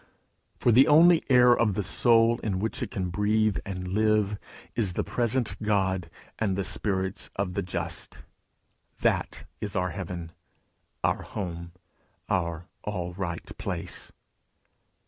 [0.57, 4.39] For the only air of the soul, in which it can breathe and live,
[4.75, 8.17] is the present God and the spirits of the just:
[9.01, 10.31] that is our heaven,
[11.03, 11.73] our home,
[12.29, 14.11] our all right place.